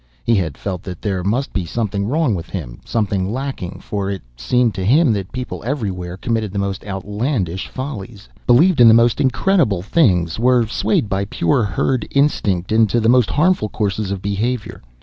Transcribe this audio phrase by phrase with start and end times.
[0.23, 4.23] He had felt that there must be something wrong with him, something lacking, for it
[4.35, 9.21] seemed to him that people everywhere committed the most outlandish follies, believed in the most
[9.21, 14.81] incredible things, were swayed by pure herd instinct into the most harmful courses of behavior.